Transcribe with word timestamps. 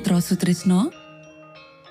Mitra 0.00 0.16
Sutrisno. 0.16 0.88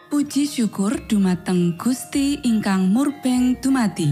Puji 0.10 0.50
syukur 0.50 0.98
dumateng 1.06 1.78
Gusti 1.78 2.42
ingkang 2.42 2.90
murbeng 2.90 3.54
dumati 3.62 4.10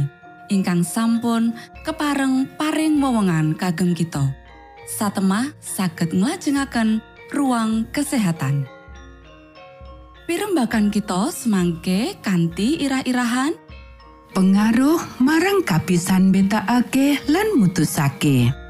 ingkang 0.53 0.85
sampun 0.85 1.49
kepareng 1.81 2.45
paring 2.61 3.01
wewenngan 3.01 3.57
kagem 3.57 3.97
kita. 3.97 4.21
Satemah 4.85 5.49
saged 5.57 6.13
nglajengaken 6.13 7.01
ruang 7.33 7.89
kesehatan. 7.89 8.69
Pirembakan 10.29 10.93
kita 10.93 11.33
semangke 11.33 12.21
kanthi 12.21 12.77
irah-irahan. 12.85 13.57
Pengaruh 14.37 15.01
marang 15.17 15.65
kapisan 15.65 16.29
beta 16.29 16.61
ake 16.69 17.17
lan 17.25 17.57
mutusake. 17.57 18.66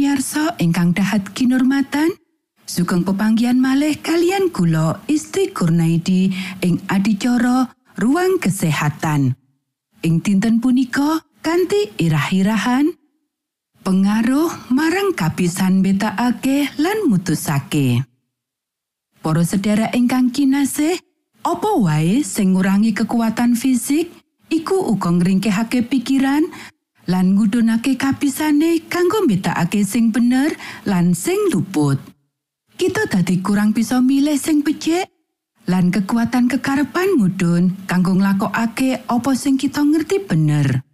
Para 0.00 0.16
pamiarsa 0.16 0.56
ingkang 0.56 0.96
dahat 0.96 1.28
kinurmatan. 1.36 2.08
Sugeng 2.64 3.04
pepanggian 3.04 3.60
malih 3.60 4.00
kalian 4.00 4.48
kula 4.48 4.96
Isti 5.04 5.52
Kurnaidi 5.52 6.32
ing 6.64 6.80
adicara 6.88 7.68
ruang 8.00 8.40
kesehatan. 8.40 9.36
Ing 10.00 10.24
dinten 10.24 10.64
punika 10.64 11.20
kanthi 11.44 11.92
irah-irahan 12.00 12.96
pengaruh 13.84 14.72
marang 14.72 15.12
kapisan 15.12 15.84
beta 15.84 16.16
ake 16.16 16.72
lan 16.80 17.04
mutusake. 17.04 18.00
Para 19.20 19.44
sedherek 19.44 19.92
ingkang 19.92 20.32
kinasih, 20.32 20.96
apa 21.44 21.76
wae 21.76 22.24
sing 22.24 22.56
ngurangi 22.56 22.96
kekuatan 22.96 23.52
fisik 23.52 24.08
iku 24.48 24.96
uga 24.96 25.12
ngringkehake 25.12 25.84
pikiran 25.84 26.48
lan 27.10 27.34
ngudhunake 27.34 27.98
kapisane 27.98 28.86
kanggo 28.86 29.26
mbetakake 29.26 29.82
sing 29.82 30.14
bener 30.14 30.54
lan 30.86 31.18
sing 31.18 31.50
luput. 31.50 31.98
Kita 32.78 33.10
dadi 33.10 33.42
kurang 33.42 33.74
bisa 33.74 33.98
milih 33.98 34.38
sing 34.38 34.62
becik 34.62 35.10
lan 35.66 35.90
kekuatan 35.90 36.46
kekarepan 36.46 37.18
mudhun 37.18 37.74
kanggo 37.90 38.14
nglakokake 38.14 39.10
apa 39.10 39.30
sing 39.34 39.58
kita 39.58 39.82
ngerti 39.82 40.22
bener. 40.22 40.86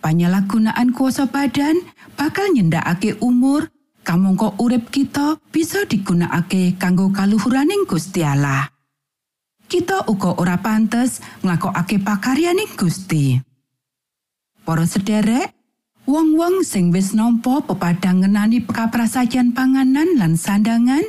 Panyalahgunaan 0.00 0.96
kuasa 0.96 1.28
badan 1.28 1.78
bakal 2.18 2.50
nyendakake 2.50 3.20
umur, 3.22 3.70
kamangka 4.02 4.56
urip 4.58 4.90
kita 4.90 5.38
bisa 5.52 5.86
digunakake 5.86 6.74
kanggo 6.80 7.12
kaluhuraning 7.12 7.84
Gusti 7.84 8.24
Allah. 8.24 8.66
Kita 9.68 10.08
uga 10.08 10.40
ora 10.40 10.58
pantes 10.58 11.20
nglakokake 11.44 12.00
pakaryaning 12.00 12.74
Gusti. 12.74 13.51
Para 14.62 14.86
sederek, 14.86 15.50
wong-wong 16.06 16.62
sing 16.62 16.94
wis 16.94 17.18
nampa 17.18 17.62
pepadang 17.66 18.22
ngenani 18.22 18.62
kaprasajan 18.62 19.50
panganan 19.50 20.14
lan 20.14 20.38
sandangan, 20.38 21.02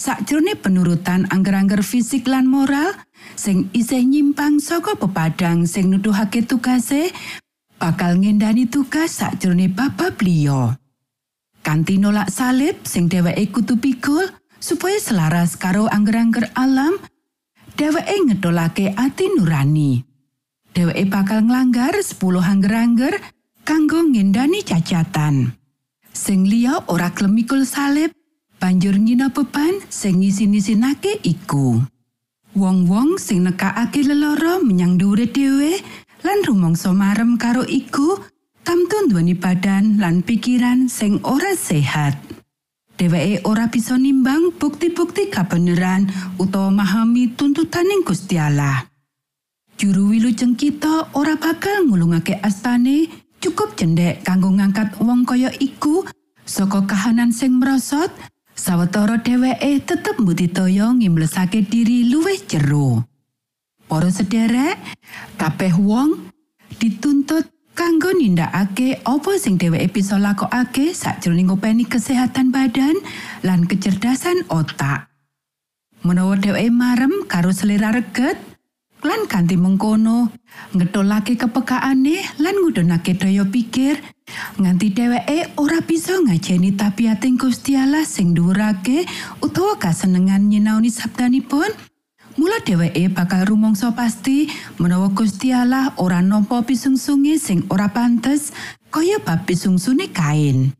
sakjroning 0.00 0.56
penurutan 0.56 1.28
angger-angger 1.28 1.84
fisik 1.84 2.24
lan 2.24 2.48
moral 2.48 2.96
sing 3.36 3.68
isih 3.76 4.02
nyimpang 4.02 4.56
saka 4.56 4.96
pepadang 4.96 5.68
sing 5.68 5.92
nuduhake 5.92 6.42
tugase 6.48 7.12
bakal 7.76 8.16
ngendani 8.16 8.64
tugas 8.64 9.20
sakjroning 9.20 9.76
babab 9.76 10.16
liya. 10.24 10.80
Kanthi 11.64 11.96
nolak 11.96 12.28
salib 12.32 12.84
sing 12.84 13.08
dheweke 13.08 13.52
kudu 13.52 13.80
pikul 13.80 14.28
supaya 14.60 14.96
selaras 14.96 15.60
karo 15.60 15.88
angger-angger 15.92 16.52
alam, 16.56 16.96
dheweke 17.76 18.16
ngedolake 18.32 18.96
ati 18.96 19.28
nurani. 19.36 20.13
Dheweke 20.74 21.06
bakal 21.06 21.46
nglanggar 21.46 21.94
10 22.02 22.18
angger-angger 22.42 23.14
kanggo 23.62 24.02
ngendani 24.02 24.66
cacatan. 24.66 25.54
Sing 26.10 26.50
liya 26.50 26.82
ora 26.90 27.14
klemikul 27.14 27.62
salib, 27.62 28.10
banjur 28.58 28.98
ngina 28.98 29.30
beban 29.30 29.78
sing 29.86 30.18
ngisi-nisinake 30.18 31.22
iku. 31.22 31.78
Wong-wong 32.58 33.22
sing 33.22 33.46
nekakake 33.46 34.02
lelara 34.02 34.58
menyang 34.58 34.98
dhuwure 34.98 35.30
dhewe 35.30 35.78
lan 36.26 36.38
rumangsa 36.42 36.90
marem 36.90 37.38
karo 37.38 37.62
iku 37.62 38.18
tamtu 38.66 39.06
nduweni 39.06 39.38
badan 39.38 40.02
lan 40.02 40.26
pikiran 40.26 40.90
sing 40.90 41.22
ora 41.22 41.54
sehat. 41.54 42.18
Dheweke 42.98 43.46
ora 43.46 43.70
bisa 43.70 43.94
nimbang 43.94 44.54
bukti-bukti 44.58 45.30
kabeneran 45.30 46.10
utawa 46.42 46.70
memahami 46.70 47.30
tuntutaning 47.34 48.02
Gusti 48.02 48.38
Allah. 48.38 48.86
Juru 49.74 50.14
wilujeng 50.14 50.54
kita 50.54 51.10
ora 51.18 51.34
bakal 51.34 51.90
ngulungake 51.90 52.38
astane 52.38 53.10
cukup 53.42 53.74
cendek 53.74 54.22
kanggo 54.22 54.54
ngangkat 54.54 54.94
wong 55.02 55.26
kaya 55.26 55.50
iku 55.58 56.06
saka 56.46 56.86
kahanan 56.86 57.34
sing 57.34 57.58
merosot 57.58 58.14
sawetara 58.54 59.18
dheweke 59.18 59.82
tetep 59.82 60.14
mbudidaya 60.22 60.94
ngimlesake 60.94 61.66
diri 61.66 62.06
luwih 62.06 62.38
jero. 62.46 63.02
Para 63.90 64.14
sederek, 64.14 64.78
kabeh 65.36 65.74
wong 65.74 66.30
dituntut 66.78 67.50
kanggo 67.74 68.14
nindakake 68.14 69.02
apa 69.02 69.36
sing 69.42 69.58
dheweke 69.58 69.90
bisa 69.90 70.22
lakokake 70.22 70.94
sakjroning 70.94 71.50
ngopeni 71.50 71.82
kesehatan 71.82 72.54
badan 72.54 72.94
lan 73.42 73.66
kecerdasan 73.66 74.46
otak. 74.54 75.10
Menawa 76.06 76.38
dheweke 76.38 76.70
marem 76.70 77.26
karo 77.26 77.50
selera 77.50 77.90
reget, 77.90 78.38
lan 79.04 79.28
kanthi 79.28 79.60
mengkono 79.60 80.32
ngetolake 80.72 81.36
kepekaane 81.36 82.40
lan 82.40 82.54
ngudhunake 82.64 83.12
daya 83.20 83.44
pikir. 83.44 84.00
Nganti 84.56 84.96
dheweke 84.96 85.52
ora 85.60 85.84
bisa 85.84 86.16
ngajeni 86.16 86.72
tabiating 86.72 87.36
Gusti 87.36 87.76
Allah 87.76 88.08
sing 88.08 88.32
dhuwurake 88.32 89.04
utawa 89.44 89.76
kasenengan 89.76 90.48
nyinaoni 90.48 90.88
sabdanipun. 90.88 91.68
Mula 92.40 92.64
dheweke 92.64 93.12
bakal 93.12 93.44
rumangsa 93.44 93.92
pasti 93.92 94.48
menawa 94.80 95.12
Gusti 95.12 95.52
Allah 95.52 95.92
ora 96.00 96.24
nampa 96.24 96.64
pisungsunge 96.64 97.36
sing 97.36 97.68
ora 97.68 97.92
pantes 97.92 98.56
kaya 98.88 99.20
bab 99.20 99.44
pisungsune 99.44 100.08
kain. 100.08 100.72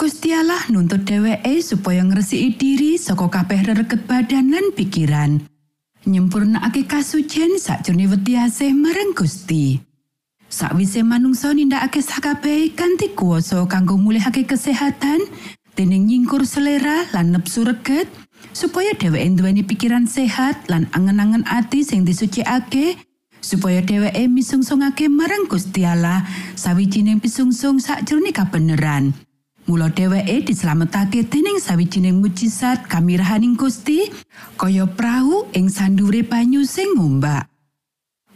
Gusti 0.00 0.32
Allah 0.32 0.64
nuntut 0.72 1.04
dheweke 1.04 1.60
supaya 1.60 2.00
ngresiki 2.00 2.56
diri 2.56 2.90
saka 2.96 3.28
kabeh 3.28 3.60
rereget 3.68 4.08
badan 4.08 4.48
lan 4.56 4.72
pikiran 4.72 5.44
nyempurnakake 6.06 6.86
kasucen 6.86 7.58
sakjroning 7.58 8.10
wetiase 8.10 8.70
marang 8.74 9.14
Gusti. 9.16 9.80
Sakwise 10.48 11.02
manungsa 11.02 11.52
nindakake 11.52 12.02
sakabehe 12.02 12.72
kanthi 12.72 13.12
kuwasa 13.12 13.66
kanggo 13.66 13.98
mulihake 13.98 14.48
kesehatan, 14.48 15.20
dening 15.76 16.08
nyingkur 16.08 16.46
selera 16.46 17.04
lan 17.12 17.36
nepsu 17.36 17.68
reget, 17.68 18.08
supaya 18.56 18.96
dheweke 18.96 19.28
nduweni 19.28 19.62
pikiran 19.62 20.08
sehat 20.08 20.64
lan 20.72 20.88
angen-angen 20.96 21.44
ati 21.44 21.84
sing 21.84 22.08
disucikake, 22.08 22.96
supaya 23.44 23.84
dheweke 23.84 24.24
misungsungake 24.24 25.12
marang 25.12 25.44
Gusti 25.52 25.84
Allah 25.84 26.24
sawijining 26.56 27.20
pisungsung 27.20 27.76
sakjroning 27.76 28.32
kabeneran. 28.32 29.12
Mula 29.68 29.92
dheweke 29.92 30.48
dislametake 30.48 31.28
dening 31.28 31.60
sawijining 31.60 32.24
mujizat 32.24 32.88
kamirahaning 32.88 33.52
Gusti 33.52 34.08
kaya 34.56 34.88
prau 34.88 35.44
ing 35.52 35.68
sandure 35.68 36.24
banyu 36.24 36.64
sing 36.64 36.96
ngombak. 36.96 37.44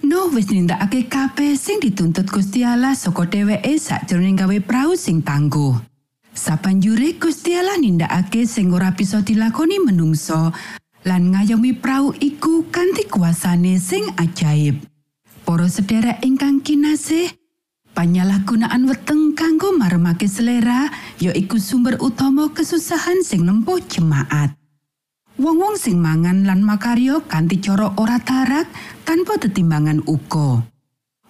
Nuh 0.04 0.28
wis 0.36 0.52
nindakake 0.52 1.08
kabeh 1.08 1.56
sing 1.56 1.80
dituntut 1.80 2.28
Gusti 2.28 2.68
Allah 2.68 2.92
saka 2.92 3.24
dheweke 3.24 3.80
sakjroning 3.80 4.36
gawe 4.36 4.58
prau 4.60 4.92
sing 4.92 5.24
tangguh. 5.24 5.72
Sapanjure 6.36 7.16
Gusti 7.16 7.56
Allah 7.56 7.80
nindakake 7.80 8.44
sing 8.44 8.68
ora 8.68 8.92
bisa 8.92 9.24
dilakoni 9.24 9.80
menungso 9.80 10.52
lan 11.08 11.32
ngayomi 11.32 11.80
prau 11.80 12.12
iku 12.12 12.68
kanthi 12.68 13.08
kuasane 13.08 13.80
sing 13.80 14.04
ajaib. 14.20 14.84
Para 15.48 15.64
sedherek 15.64 16.20
ingkang 16.28 16.60
kinasih, 16.60 17.32
Panyalahgunaan 17.92 18.88
weteng 18.88 19.36
kanggo 19.36 19.76
maremake 19.76 20.24
selera 20.24 20.88
ya 21.20 21.28
iku 21.36 21.60
sumber 21.60 22.00
utama 22.00 22.48
kesusahan 22.48 23.20
sing 23.20 23.44
nempuh 23.44 23.84
jemaat. 23.84 24.56
Wong-wong 25.36 25.76
sing 25.76 26.00
mangan 26.00 26.48
lan 26.48 26.64
makaryo 26.64 27.20
kanthi 27.28 27.60
cara 27.60 27.92
ora 28.00 28.16
tarak 28.16 28.64
tanpa 29.04 29.36
tetimbangan 29.36 30.00
uga. 30.08 30.64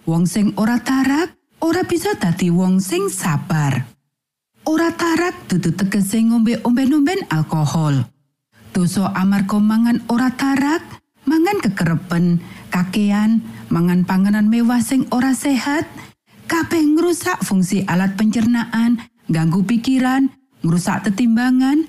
Wong 0.07 0.23
sing 0.23 0.55
ora 0.55 0.79
tarak 0.79 1.35
ora 1.59 1.83
bisa 1.83 2.15
dadi 2.15 2.47
wong 2.47 2.79
sing 2.79 3.11
sabar. 3.11 3.83
Ora 4.63 4.95
tarak 4.95 5.51
dudu 5.51 5.75
tegese 5.75 6.23
ngombe-omben-omben 6.23 7.27
alkohol. 7.27 8.07
Dosa 8.71 9.11
amarga 9.11 9.59
mangan 9.59 9.99
ora 10.07 10.31
tarak, 10.31 10.79
mangan 11.27 11.59
kekerepen, 11.59 12.39
kakean, 12.71 13.43
mangan 13.67 14.07
panganan 14.07 14.47
mewah 14.47 14.79
sing 14.79 15.03
ora 15.11 15.35
sehat, 15.35 15.83
kabeh 16.53 16.85
ngrusak 16.85 17.41
fungsi 17.41 17.81
alat 17.89 18.13
pencernaan, 18.13 19.01
ganggu 19.25 19.65
pikiran, 19.65 20.29
ngrusak 20.61 21.01
tetimbangan, 21.01 21.81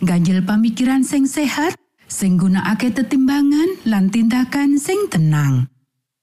ganjil 0.00 0.40
pamikiran 0.48 1.04
sing 1.04 1.28
sehat, 1.28 1.76
sing 2.08 2.40
gunakake 2.40 2.88
tetimbangan 2.88 3.68
lan 3.84 4.08
tindakan 4.08 4.80
sing 4.80 5.12
tenang. 5.12 5.68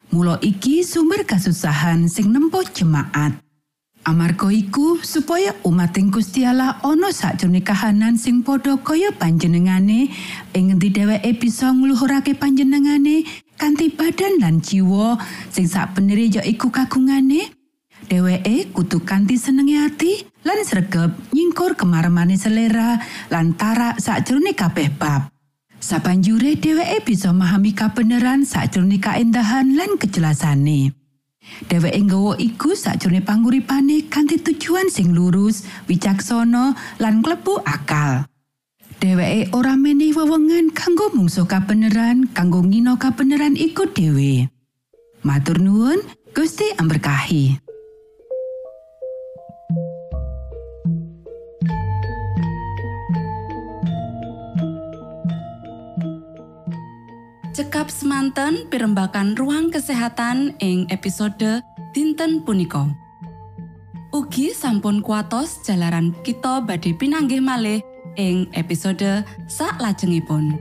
Mula 0.10 0.42
iki 0.42 0.82
sumber 0.82 1.30
kasusahan 1.30 2.10
sing 2.10 2.34
nempo 2.34 2.66
jemaat. 2.66 3.38
Amarga 4.06 4.50
iku 4.50 5.02
supaya 5.06 5.54
umat 5.66 5.94
ing 5.98 6.10
Gusti 6.10 6.42
Allah 6.42 6.82
ana 6.82 7.14
sakjroning 7.14 7.66
kahanan 7.66 8.18
sing 8.18 8.42
padha 8.42 8.78
kaya 8.82 9.14
panjenengane 9.14 10.10
ing 10.58 10.74
ngendi 10.74 10.90
dheweke 10.90 11.38
bisa 11.38 11.74
ngluhurake 11.74 12.38
panjenengane 12.38 13.26
kanthi 13.58 13.90
badan 13.94 14.42
lan 14.42 14.62
jiwa 14.62 15.18
sing 15.50 15.66
sakbenere 15.66 16.30
ya 16.30 16.46
iku 16.46 16.70
kagungane 16.70 17.55
dheweke 18.06 18.72
kudu 18.74 19.02
kanthi 19.02 19.36
senenge 19.38 19.86
ati 19.86 20.26
lan 20.46 20.62
sregep 20.62 21.12
nyingkur 21.34 21.74
kemaremane 21.74 22.38
selera 22.38 23.02
lan 23.34 23.58
tarak 23.58 23.98
sakjroning 23.98 24.54
kabeh 24.56 24.94
bab 24.94 25.34
sabanjure 25.86 26.58
dheweke 26.58 27.06
bisa 27.06 27.30
memahami 27.30 27.78
kabeneran 27.78 28.42
sakjroning 28.42 28.98
kaendahan 28.98 29.78
lan 29.78 30.02
kejelasane. 30.02 30.98
Dheweke 31.70 32.00
nggawa 32.10 32.42
iku 32.42 32.74
sakjroning 32.74 33.22
panguripane 33.22 34.10
kanthi 34.10 34.42
tujuan 34.42 34.90
sing 34.90 35.14
lurus, 35.14 35.70
wicaksana 35.86 36.74
lan 36.98 37.22
klebu 37.22 37.62
akal. 37.62 38.26
Dheweke 38.98 39.54
ora 39.54 39.78
menehi 39.78 40.18
wewengan 40.18 40.74
kanggo 40.74 41.14
mungsu 41.14 41.46
kabeneran, 41.46 42.34
kanggo 42.34 42.66
ngino 42.66 42.98
kabeneran 42.98 43.54
iku 43.54 43.86
dhewe. 43.86 44.50
Matur 45.22 45.62
nuwun, 45.62 46.02
Gusti 46.34 46.66
amberkahi. 46.82 47.65
Cekap 57.56 57.88
semanten 57.88 58.68
pimbakan 58.68 59.32
ruang 59.40 59.72
kesehatan 59.72 60.60
ing 60.60 60.92
episode 60.92 61.64
dinten 61.96 62.44
punika. 62.44 62.92
Ugi 64.12 64.52
sampun 64.52 65.00
kuatos 65.00 65.64
jalaran 65.64 66.12
kita 66.20 66.60
badhe 66.60 66.92
pinanggih 67.00 67.40
malih 67.40 67.80
ing 68.20 68.52
episode 68.60 69.24
sak 69.48 69.80
lajengipun. 69.80 70.60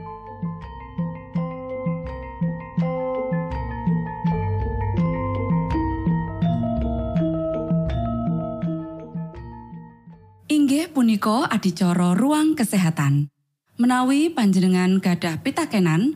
Inggih 10.47 10.95
punika 10.95 11.51
adicara 11.51 12.15
ruang 12.15 12.55
kesehatan. 12.55 13.27
Menawi 13.75 14.31
panjenengan 14.31 15.03
gadah 15.03 15.43
pitakenan 15.43 16.15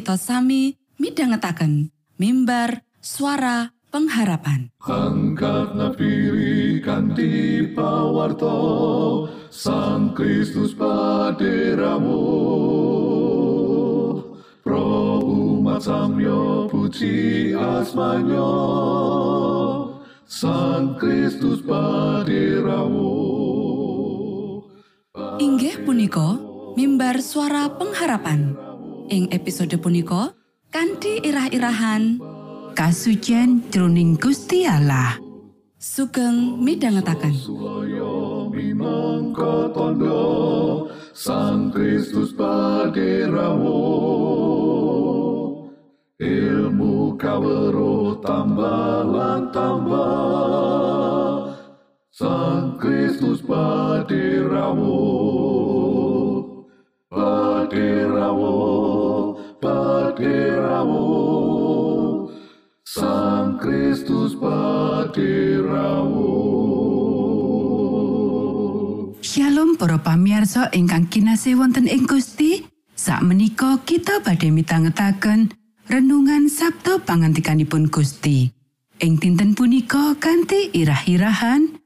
kita 0.00 0.16
sami 0.16 0.80
midhangetaken 0.96 1.92
mimbar 2.16 2.80
suara 3.04 3.68
pengharapan. 3.92 4.72
Angkat 4.80 5.76
pawarto 7.76 8.56
Sang 9.52 10.16
Kristus 10.16 10.72
paderamu 10.72 12.24
Pro 14.64 15.20
umat 15.20 15.84
samyo 15.84 16.64
puji 16.72 17.52
asmanyo 17.52 18.56
Sang 20.24 20.96
Kristus 20.96 21.60
paderamu 21.60 23.12
Inggih 25.36 25.84
punika 25.84 26.40
mimbar 26.72 27.20
suara 27.20 27.68
pengharapan. 27.76 28.69
Ing 29.10 29.26
episode 29.34 29.74
punika 29.82 30.30
kanthi 30.70 31.18
irah-irahan 31.26 32.22
Kasucen 32.78 33.66
jroning 33.74 34.14
Gusti 34.14 34.62
Allah. 34.62 35.18
sugeng 35.82 36.62
minangka 36.62 37.34
tondo 39.74 40.22
Sang 41.10 41.74
Kristus 41.74 42.30
paderamu 42.38 43.82
Ilmu 46.22 47.18
kawero 47.18 48.14
tambah 48.22 49.10
tambah 49.50 51.58
Sang 52.14 52.78
Kristus 52.78 53.42
paderamu 53.42 55.02
Paderamu 57.10 58.89
Paderamu 59.60 61.04
Sang 62.80 63.60
Kristus 63.60 64.32
paderamu 64.40 66.32
Shalom 69.20 69.76
para 69.76 70.00
pamirsa 70.00 70.72
ingkang 70.72 71.12
kinasih 71.12 71.60
wonten 71.60 71.84
ing 71.86 72.08
Gusti. 72.08 72.64
Sakmenika 72.96 73.84
kita 73.84 74.24
badhe 74.24 74.48
mitangetaken 74.48 75.52
renungan 75.92 76.48
Sabtu 76.48 77.04
pangantikanipun 77.04 77.92
Gusti. 77.92 78.48
Ing 79.04 79.20
dinten 79.20 79.52
punika 79.52 80.16
kanthi 80.16 80.72
irah-irahan 80.72 81.76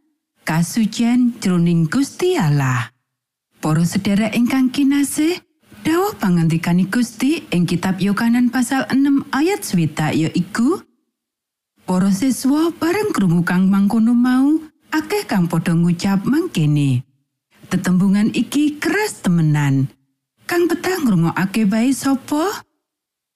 kasucen 0.47 1.35
jroning 1.43 1.91
Gusti 1.91 2.39
Allah. 2.39 2.95
Para 3.59 3.83
sedherek 3.83 4.33
ingkang 4.39 4.71
kinasih, 4.71 5.44
dawuh 5.85 6.17
pangantikani 6.17 6.89
Gusti 6.89 7.45
ing 7.53 7.69
kitab 7.69 8.01
Yohanan 8.01 8.49
pasal 8.49 8.89
6 8.89 9.29
ayat 9.37 9.61
swita 9.61 10.17
yaiku 10.17 10.81
Para 11.85 12.09
siswa 12.09 12.73
bareng 12.73 13.13
krungu 13.13 13.45
kang 13.45 13.69
mangkono 13.69 14.17
mau, 14.17 14.57
akeh 14.89 15.29
kang 15.29 15.45
padha 15.45 15.77
ngucap 15.77 16.25
mangkene. 16.25 17.05
Tetembungan 17.69 18.33
iki 18.33 18.81
keras 18.81 19.21
temenan. 19.21 19.93
Kang 20.49 20.65
betah 20.65 21.05
ngrungokake 21.05 21.69
bae 21.69 21.93
sapa? 21.93 22.65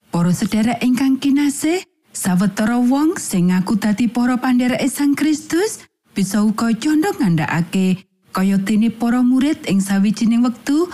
Para 0.08 0.32
sedherek 0.32 0.80
ingkang 0.80 1.20
kinasih, 1.20 1.84
sawetara 2.08 2.80
wong 2.80 3.20
sing 3.20 3.52
ngaku 3.52 3.76
dadi 3.76 4.08
para 4.08 4.40
pandherek 4.40 4.80
Sang 4.88 5.12
Kristus 5.12 5.84
bisa 6.16 6.40
uga 6.40 6.72
condong 6.72 7.20
ngandhakake 7.20 8.08
kaya 8.32 8.56
dene 8.56 8.88
para 8.88 9.20
murid 9.20 9.68
ing 9.68 9.84
sawijining 9.84 10.40
wektu 10.40 10.88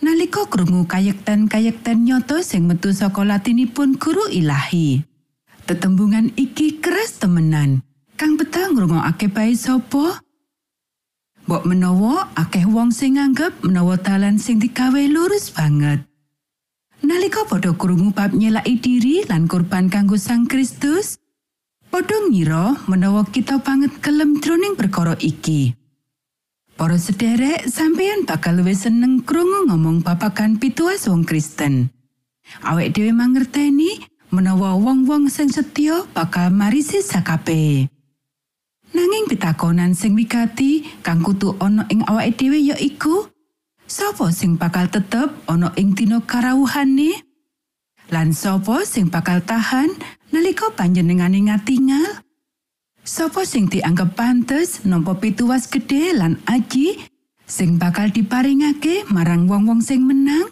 nalika 0.00 0.48
krungu 0.48 0.88
kayekten-kayekten 0.88 2.08
nyoto 2.08 2.40
sing 2.40 2.64
metu 2.66 2.92
saka 2.92 3.24
latinipun 3.24 4.00
guru 4.00 4.28
ilahi. 4.32 5.04
Tetembungan 5.68 6.34
iki 6.34 6.80
keras 6.82 7.20
temenan. 7.20 7.84
Kang 8.18 8.36
betah 8.36 8.68
ngrungokake 8.68 9.32
bae 9.32 9.54
sapa? 9.56 10.20
Mbok 11.48 11.64
menawa 11.64 12.28
akeh 12.36 12.68
wong 12.68 12.92
sing 12.92 13.16
nganggep 13.16 13.64
menawa 13.64 13.96
dalan 13.96 14.36
sing 14.36 14.60
digawe 14.60 15.00
lurus 15.08 15.48
banget. 15.54 16.04
Nalika 17.00 17.48
padha 17.48 17.72
krungu 17.72 18.12
bab 18.12 18.36
nyelaki 18.36 18.76
diri 18.76 19.24
lan 19.24 19.48
kurban 19.48 19.88
kanggo 19.88 20.20
Sang 20.20 20.44
Kristus, 20.44 21.16
padha 21.88 22.12
ngira 22.28 22.76
menawa 22.92 23.24
kita 23.24 23.56
banget 23.64 24.04
kelem 24.04 24.36
jroning 24.44 24.76
perkara 24.76 25.16
iki. 25.16 25.79
Para 26.80 26.96
sederek, 26.96 27.68
sampeyan 27.68 28.24
bakal 28.24 28.56
luwih 28.56 28.72
seneng 28.72 29.20
krungu 29.20 29.68
ngomong 29.68 30.00
babagan 30.00 30.56
pituas 30.56 31.12
wong 31.12 31.28
Kristen. 31.28 31.92
Awek 32.64 32.96
dhewe 32.96 33.12
mangerteni 33.12 34.00
menawa 34.32 34.80
wong-wong 34.80 35.28
sing 35.28 35.52
setya 35.52 36.08
bakal 36.16 36.48
marisi 36.48 37.04
sakabehe. 37.04 37.92
Nanging 38.96 39.28
pitakonan 39.28 39.92
sing 39.92 40.16
wigati 40.16 41.04
kang 41.04 41.20
kudu 41.20 41.52
ana 41.60 41.84
ing 41.92 42.00
awake 42.08 42.40
dhewe 42.40 42.56
yaiku 42.72 43.28
sapa 43.84 44.32
sing 44.32 44.56
bakal 44.56 44.88
tetep 44.88 45.36
ana 45.52 45.76
ing 45.76 45.92
dina 45.92 46.24
karawuhane? 46.24 47.12
Lan 48.08 48.32
sapa 48.32 48.88
sing 48.88 49.12
bakal 49.12 49.44
tahan 49.44 49.92
nalika 50.32 50.72
panjenengane 50.72 51.44
ngatingal? 51.44 52.24
Sopo 53.10 53.42
sing 53.42 53.66
dianggep 53.66 54.14
pantes 54.14 54.86
nampa 54.86 55.18
pituwas 55.18 55.66
gedhe 55.66 56.14
lan 56.14 56.38
aji 56.46 56.94
sing 57.42 57.74
bakal 57.74 58.06
diparingake 58.06 59.02
marang 59.10 59.50
wong-wong 59.50 59.82
sing 59.82 60.06
menang? 60.06 60.46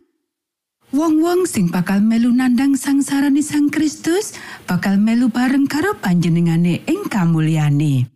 Wong-wong 0.91 1.47
sing 1.47 1.71
bakal 1.71 2.03
melu 2.03 2.35
nandhang 2.35 2.75
sangsarane 2.75 3.47
Sang 3.47 3.71
Kristus 3.71 4.35
bakal 4.67 4.99
melu 4.99 5.31
bareng 5.31 5.71
karo 5.71 5.95
panjenengane 6.03 6.83
ing 6.91 7.07
kamulyane. 7.07 8.11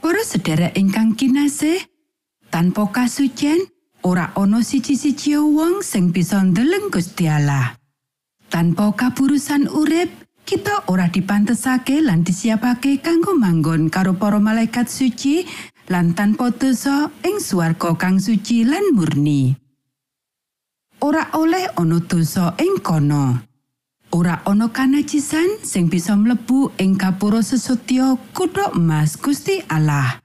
Para 0.00 0.24
sedherek 0.24 0.72
ingkang 0.80 1.12
kinasih, 1.12 1.84
tanpa 2.48 2.88
kasucen 2.88 3.60
ora 4.08 4.32
ana 4.40 4.64
siji-siji 4.64 5.36
wong 5.36 5.84
sing 5.84 6.16
bisa 6.16 6.40
ndeleng 6.40 6.88
Gusti 6.88 7.28
Allah. 7.28 7.76
Tanpa 8.48 8.88
kaburusan 8.96 9.68
urip, 9.68 10.08
kita 10.48 10.88
ora 10.88 11.12
dipantesake 11.12 12.00
lan 12.00 12.24
disiapake 12.24 13.04
kanggo 13.04 13.36
manggon 13.36 13.92
karo 13.92 14.16
para 14.16 14.40
malaikat 14.40 14.88
suci 14.88 15.44
lan 15.92 16.16
tanpa 16.16 16.48
dosa 16.48 17.12
ing 17.20 17.36
swarga 17.36 17.92
kang 18.00 18.16
suci 18.16 18.64
lan 18.64 18.96
murni. 18.96 19.52
Ora 21.04 21.28
oleh 21.36 21.68
ana 21.76 22.00
dosa 22.00 22.56
ing 22.56 22.80
kono. 22.80 23.44
Ora 24.16 24.40
ana 24.48 24.72
kanajisan 24.72 25.60
sing 25.60 25.92
bisa 25.92 26.16
mlebu 26.16 26.72
ing 26.80 26.96
kapura 26.96 27.44
sesotya 27.44 28.16
kutha 28.32 28.72
emas 28.72 29.20
Gusti 29.20 29.60
Allah. 29.68 30.16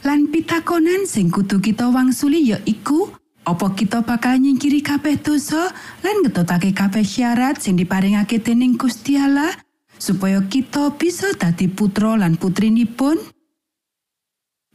Lan 0.00 0.32
pitakonan 0.32 1.04
sing 1.04 1.28
kudu 1.28 1.60
kita 1.60 1.92
wangsuli 1.92 2.56
ya 2.56 2.58
iku 2.64 3.12
apa 3.46 3.78
kita 3.78 4.02
bakal 4.02 4.42
nyingkiri 4.42 4.82
kabeh 4.82 5.22
dosa 5.22 5.70
lan 6.02 6.26
ngetutake 6.26 6.74
kabeh 6.74 7.06
syarat 7.06 7.62
sing 7.62 7.78
diparingake 7.78 8.42
dening 8.42 8.74
Gusti 8.74 9.14
Allah 9.14 9.54
supaya 10.02 10.42
kita 10.42 10.90
bisa 10.98 11.30
dadi 11.38 11.70
putra 11.70 12.18
lan 12.18 12.34
putrinipun? 12.34 13.22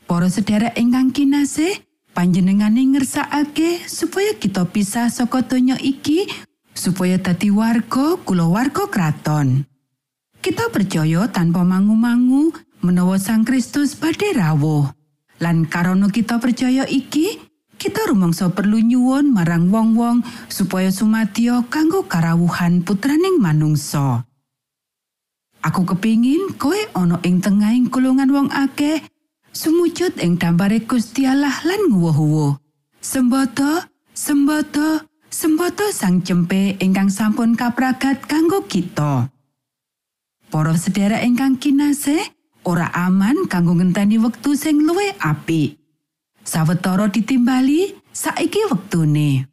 Para 0.07 0.31
sedherek 0.31 0.79
ingkang 0.79 1.11
kinasih, 1.11 1.83
panjenengane 2.15 2.95
ngersakake 2.95 3.83
supaya 3.91 4.39
kita 4.39 4.63
pisah 4.71 5.11
saka 5.11 5.43
donya 5.43 5.75
iki 5.75 6.31
supaya 6.71 7.19
dadi 7.19 7.51
warga 7.51 8.15
kulawarga 8.23 8.87
kraton. 8.87 9.67
Kita 10.39 10.71
percaya 10.71 11.27
tanpa 11.27 11.67
mangu-mangu 11.67 12.55
menawa 12.81 13.19
Sang 13.19 13.43
Kristus 13.43 13.99
badhe 13.99 14.31
rawuh. 14.31 14.89
Lan 15.41 15.65
karana 15.65 16.09
kita 16.09 16.37
percaya 16.37 16.85
iki, 16.85 17.40
kita 17.81 18.05
rumangsa 18.05 18.53
perlu 18.53 18.77
nyuwun 18.77 19.33
marang 19.33 19.73
wong-wong 19.73 20.21
supaya 20.53 20.93
sumadya 20.93 21.65
kanggo 21.65 22.05
karawuhan 22.05 22.85
putraning 22.85 23.41
manungsa. 23.41 24.29
Aku 25.65 25.81
kepingin 25.89 26.53
kowe 26.61 26.77
ana 26.93 27.17
ing 27.25 27.41
tengahing 27.41 27.89
kulungan 27.89 28.29
wong 28.29 28.53
akeh 28.53 29.01
sumujud 29.49 30.21
ing 30.21 30.37
dambare 30.37 30.85
Gusti 30.85 31.25
Allah 31.25 31.57
lan 31.65 31.89
nguwuh-uwuh. 31.89 32.61
Sembodo, 33.01 33.81
sembodo, 34.13 35.01
sembodo 35.33 35.89
sang 35.89 36.21
cempe 36.21 36.77
ingkang 36.77 37.09
sampun 37.09 37.57
kapragat 37.57 38.29
kanggo 38.29 38.61
kita. 38.69 39.33
Para 40.53 40.77
sedherek 40.77 41.25
ingkang 41.25 41.57
kinasih, 41.57 42.21
ora 42.61 42.93
aman 42.93 43.49
kanggo 43.49 43.73
ngenteni 43.73 44.21
wektu 44.21 44.53
sing 44.53 44.85
luwih 44.85 45.17
apik. 45.17 45.80
Sawetara 46.43 47.07
ditimbali, 47.07 47.95
saiki 48.11 48.59
wektune. 48.71 49.45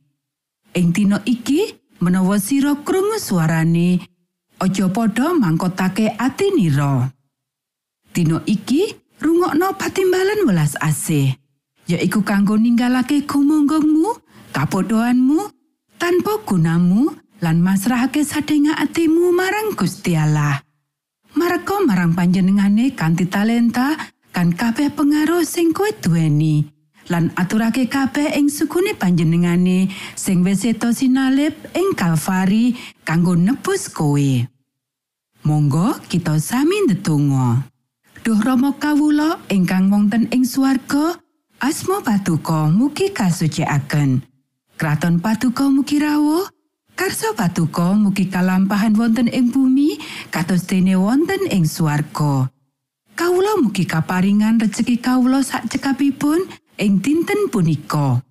Ing 0.74 0.92
dina 0.92 1.20
iki, 1.24 1.74
menawa 2.00 2.38
sira 2.40 2.74
krungu 2.80 3.18
suarane, 3.20 4.00
aja 4.60 4.88
padha 4.88 5.34
mangkotake 5.34 6.16
atinira. 6.18 7.12
Dina 8.14 8.42
iki 8.46 8.94
rungokno 9.20 9.74
patimbalan 9.78 10.46
welas 10.46 10.74
asih 10.80 11.34
yaiku 11.90 12.22
kanggo 12.22 12.54
ninggalake 12.54 13.26
gumunggungmu 13.26 14.14
kapodoanmu 14.54 15.50
tanpa 15.98 16.38
gunamu 16.46 17.10
lan 17.42 17.58
masrahake 17.62 18.22
sadenya 18.22 18.78
atimu 18.78 19.34
marang 19.34 19.74
Gusti 19.74 20.14
Allah 20.14 20.62
marang 21.34 22.14
panjenengane 22.14 22.94
kanthi 22.94 23.26
talenta 23.26 23.94
kan 24.30 24.54
kabeh 24.54 24.90
pengaruh 24.94 25.42
sing 25.42 25.74
kowe 25.74 25.90
duweni 26.02 26.66
lan 27.08 27.32
aturake 27.36 27.88
kabeh 27.88 28.36
ing 28.36 28.52
sukune 28.52 28.92
panjenengane 28.96 29.88
sing 30.16 30.44
wis 30.44 30.64
seto 30.64 30.92
sinalip 30.92 31.56
ing 31.72 31.96
Kalvari 31.96 32.76
kanggo 33.04 33.34
nebus 33.36 33.88
kowe 33.88 34.30
Monggo 35.48 35.96
kita 36.10 36.36
sami 36.42 36.84
ndedonga. 36.84 37.64
Duh 38.20 38.36
Rama 38.42 38.76
kawula 38.76 39.40
ingkang 39.48 39.88
wonten 39.88 40.28
ing 40.28 40.44
swarga, 40.44 41.16
asma 41.62 42.04
patuko 42.04 42.68
mugi 42.68 43.14
kasucikaken. 43.14 44.20
Kraton 44.76 45.22
patuko 45.22 45.70
mugi 45.72 46.02
rawuh, 46.02 46.44
karsa 46.98 47.32
patuko 47.32 47.96
mugi 47.96 48.28
kalampahan 48.28 48.92
wonten 48.98 49.30
ing 49.30 49.48
bumi 49.48 49.96
kados 50.28 50.66
dene 50.68 50.98
wonten 50.98 51.46
ing 51.48 51.64
swarga. 51.64 52.50
Kawula 53.16 53.62
mugi 53.62 53.88
kaparingan 53.88 54.60
rejeki 54.60 55.00
kawula 55.00 55.40
sak 55.40 55.70
cekapipun 55.70 56.44
ing 56.78 57.02
dinten 57.02 57.50
punika. 57.50 58.22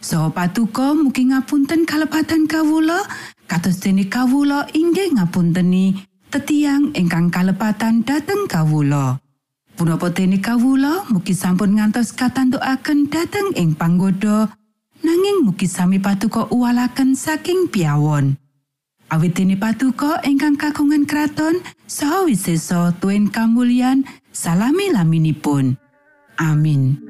Saha 0.00 0.32
patuko 0.32 0.96
mugi 0.96 1.28
ngapunten 1.28 1.84
kalepatan 1.84 2.48
kawula 2.48 3.04
kados 3.44 3.84
dene 3.84 4.08
kawula 4.08 4.64
inggih 4.72 5.12
ngapunteni 5.12 6.08
tetiang 6.32 6.96
ingkang 6.96 7.28
kalepatan 7.28 8.00
dhateng 8.00 8.48
kawula. 8.48 9.20
Punapa 9.76 10.08
dene 10.08 10.40
kawula 10.40 11.04
mugi 11.12 11.36
sampun 11.36 11.76
ngantos 11.76 12.16
katantukaken 12.16 13.12
dhateng 13.12 13.52
ing 13.60 13.76
panggoda 13.76 14.48
nanging 15.04 15.44
mugi 15.44 15.68
sami 15.68 16.00
patuko 16.00 16.48
uwalaken 16.48 17.12
saking 17.12 17.68
piawon. 17.68 18.40
Awit 19.12 19.36
dene 19.36 19.60
patuko 19.60 20.16
ingkang 20.24 20.56
kagungan 20.56 21.04
kraton 21.04 21.60
saha 21.84 22.24
wisesa 22.24 22.96
tuen 22.96 23.28
kamulyan 23.28 24.08
salami 24.32 24.88
laminipun. 24.88 25.76
Amin. 26.40 27.09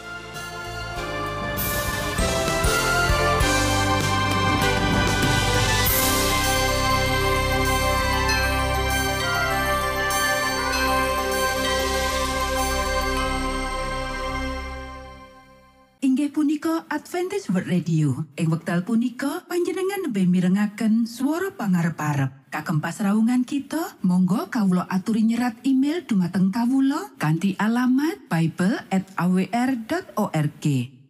Adventist 17.01 17.49
World 17.49 17.65
Radio. 17.65 18.29
Ing 18.37 18.53
wekdal 18.53 18.85
punika 18.85 19.41
panjenengan 19.49 20.05
nembe 20.05 20.21
mirengaken 20.29 21.09
swara 21.09 21.49
pangarep-arep. 21.49 22.53
Kagem 22.53 22.77
pasraungan 22.77 23.41
kita, 23.41 23.97
monggo 24.05 24.53
kawula 24.53 24.85
aturi 24.85 25.25
nyerat 25.25 25.57
email 25.65 26.05
dumateng 26.05 26.53
kawula 26.53 27.09
kanthi 27.17 27.57
alamat 27.57 28.21
bible@awr.org. 28.29 30.65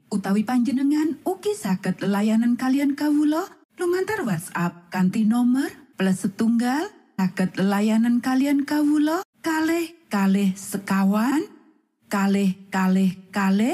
Utawi 0.08 0.48
panjenengan 0.48 1.20
ugi 1.28 1.60
saged 1.60 2.00
layanan 2.08 2.56
kalian 2.56 2.96
kawula 2.96 3.52
lumantar 3.76 4.24
WhatsApp 4.24 4.88
kanthi 4.96 5.28
nomor 5.28 5.68
plus 6.00 6.24
setunggal 6.24 6.88
saged 7.20 7.60
layanan 7.60 8.24
kalian 8.24 8.64
kawula 8.64 9.28
kalih 9.44 9.92
kalih 10.08 10.56
sekawan 10.56 11.44
kalih 12.08 12.56
kalih 12.72 13.12
kalih 13.32 13.70